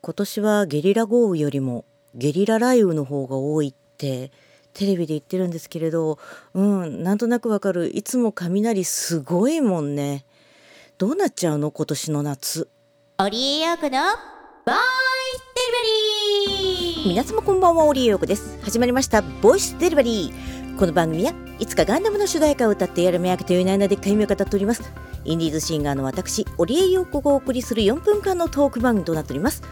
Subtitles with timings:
[0.00, 4.30] 今年はゲリラ豪雨よりもゲリラ雷雨の方が多いって
[4.72, 6.18] テレビで言ってるんですけれど
[6.54, 7.90] うんなんとなくわかる。
[7.96, 10.24] いつも雷すごいもんね。
[10.98, 11.72] どうなっちゃうの？
[11.72, 12.68] 今年の夏。
[13.18, 13.98] オリエヨークの
[14.64, 14.74] ボイ
[15.34, 17.08] スデリバリー。
[17.08, 18.56] 皆様こんばんはオリエヨークです。
[18.62, 20.78] 始まりましたボイスデリバリー。
[20.78, 24.92] この番組はいつかガンダムの主題歌を歌ってやる目開けという名で会名を語っております。
[25.24, 29.62] インディーズシンガーの私オリエヨークがお送りする4分間のトーク番組となっております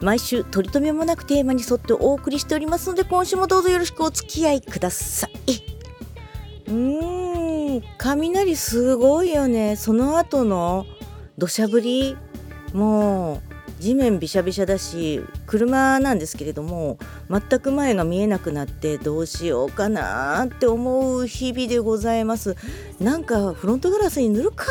[0.00, 5.52] 毎週取り留めもなくテーマに沿ってお送りしておりますので今週もどうぞよろしくお付き合いください。
[6.68, 9.76] うーん雷すごいよね。
[9.76, 10.86] その後の
[11.38, 12.16] 土砂降り
[12.72, 13.40] も
[13.78, 16.98] う地面びしゃびしゃだし車なんですけれども
[17.30, 22.56] 全く前が見えなくなってどうしようかなって思う日々でございます。
[22.98, 24.66] なんかフロントガラスに塗るか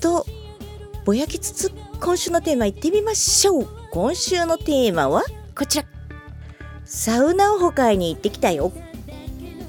[0.00, 0.26] と
[1.04, 3.68] ぼやきつつ今週のテーマいってみましょう。
[3.90, 5.24] 今週のテーマは？
[5.56, 5.84] こちら。
[6.84, 8.72] サウナオフ会に行ってきたよ。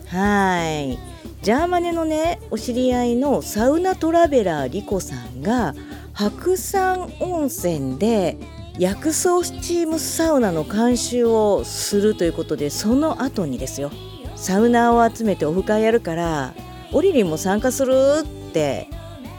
[0.09, 0.99] はい。
[1.41, 5.73] ジャーマネのねお知り合いのサウナトラベラーリコさんが
[6.13, 8.37] 白山温泉で
[8.77, 13.91] 薬草スチームサウナの監修をするということでその後にですよ。
[14.35, 16.53] サウナーを集めてオフ会やるから
[16.91, 18.87] オリリンも参加するって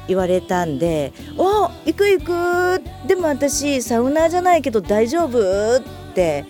[0.08, 5.38] 言われたんで「お行く行くでも私サウナじゃないけど大丈夫?」
[5.78, 5.82] っ
[6.14, 6.44] て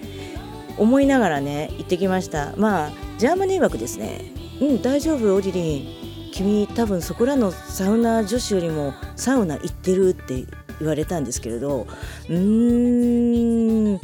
[0.77, 2.53] 思いながらね行ってきました。
[2.57, 5.35] まあジャーマネー枠ですねうん大丈夫？
[5.35, 10.45] オリリン君多分そこらのサウナ女子よりもサウナ行ってるって
[10.81, 11.87] 言われたんですけれど
[12.29, 14.01] うーん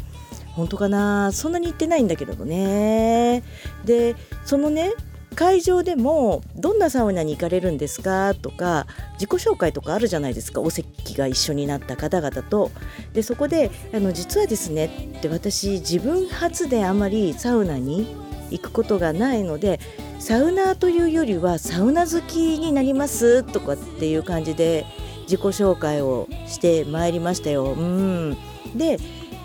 [0.55, 3.43] 本当かなそんなに行ってないんだけどね
[3.85, 4.15] で
[4.45, 4.93] そのね
[5.35, 8.35] 会場でもどんなサウナに行かれるんですか？
[8.35, 10.61] とか自己紹介とかあるじゃないですか？
[10.61, 12.71] お席が一緒になった方々と。
[13.15, 18.15] でそこであの実はですねって私自分初であまりサウナに
[18.51, 19.81] 行くことがないので
[20.19, 24.85] サウナーというよりはサウナ好きになりますとかっていう感じで
[25.23, 27.73] 自己紹介をしてまいりましたよ。
[27.73, 28.37] うん。
[28.77, 28.99] で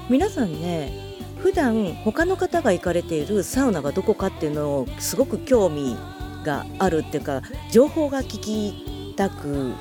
[0.10, 1.05] 皆さんね
[1.46, 5.96] 普段他の方が行かれているサウナがどこかっていうのをすごく興味
[6.44, 9.74] があるっていうか情報が聞きたく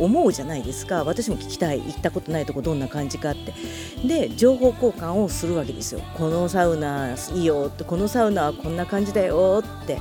[0.00, 1.04] 思うじゃないですか。
[1.04, 1.80] 私も聞きたい。
[1.80, 3.54] 行ったことないとこどんな感じかって。
[4.04, 6.00] で情報交換をするわけですよ。
[6.16, 9.98] このサウナいいよってこのサウナはこんな感じだよって。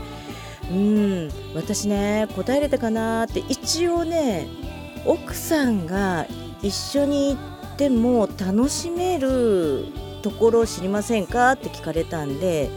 [0.71, 3.43] うん私ね答えれたかなって。
[3.47, 4.47] 一応ね
[5.05, 6.25] 奥さんが
[6.63, 7.39] 一緒に行
[7.73, 9.85] っても楽しめる
[10.21, 11.51] ところを知りませんか？
[11.53, 12.69] って聞かれたんで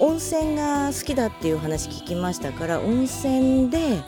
[0.00, 4.02] 温泉が好きだっていう話聞きましたから温泉で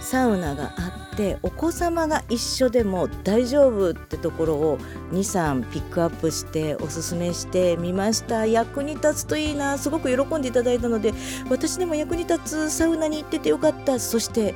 [0.00, 4.78] サウナがあってお子様が一緒でも大丈夫ってところを
[5.12, 8.46] 23ピックアップしておすすめしてみました。
[8.46, 11.14] 役に立つといいなすごく喜んでいただいたので
[11.48, 13.98] 私でも役に立つサウナに行っててよかった。
[13.98, 14.54] そして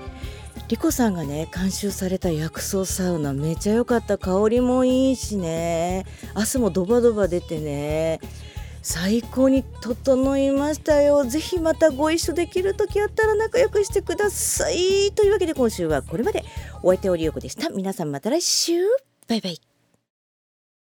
[0.68, 4.18] リコさんがね監修された薬草サウナめちゃ良かった。
[4.18, 6.04] 香りもいいしね。
[6.34, 8.20] 汗もドバドバ出てね。
[8.82, 11.24] 最高に整いましたよ。
[11.24, 15.12] ぜひまたご一緒できる時あったら仲良くしてください。
[15.14, 16.44] というわけで今週はこれまで。
[16.82, 17.68] お相手オリオコでした。
[17.70, 18.80] 皆さんまた来週。
[19.26, 19.67] バイバイ。